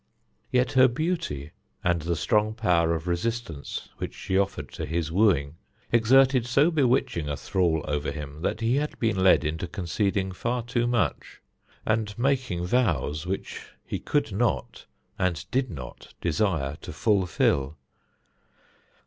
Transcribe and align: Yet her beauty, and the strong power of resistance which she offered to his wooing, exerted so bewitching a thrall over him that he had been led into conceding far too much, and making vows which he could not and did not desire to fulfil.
Yet 0.51 0.71
her 0.71 0.87
beauty, 0.87 1.51
and 1.83 2.01
the 2.01 2.15
strong 2.15 2.55
power 2.55 2.95
of 2.95 3.07
resistance 3.07 3.89
which 3.99 4.15
she 4.15 4.35
offered 4.35 4.71
to 4.71 4.87
his 4.87 5.11
wooing, 5.11 5.57
exerted 5.91 6.47
so 6.47 6.71
bewitching 6.71 7.29
a 7.29 7.37
thrall 7.37 7.85
over 7.87 8.09
him 8.09 8.41
that 8.41 8.61
he 8.61 8.77
had 8.77 8.97
been 8.97 9.23
led 9.23 9.43
into 9.45 9.67
conceding 9.67 10.31
far 10.31 10.63
too 10.63 10.87
much, 10.87 11.39
and 11.85 12.17
making 12.17 12.65
vows 12.65 13.27
which 13.27 13.73
he 13.85 13.99
could 13.99 14.31
not 14.31 14.87
and 15.19 15.45
did 15.51 15.69
not 15.69 16.15
desire 16.19 16.77
to 16.81 16.91
fulfil. 16.91 17.77